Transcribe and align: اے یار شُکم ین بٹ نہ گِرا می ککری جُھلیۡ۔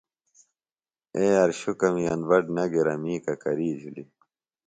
اے 1.15 1.23
یار 1.33 1.49
شُکم 1.59 1.95
ین 2.03 2.21
بٹ 2.29 2.43
نہ 2.55 2.63
گِرا 2.71 2.95
می 3.03 3.15
ککری 3.25 3.69
جُھلیۡ۔ 3.79 4.09